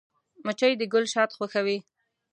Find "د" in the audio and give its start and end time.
0.77-0.83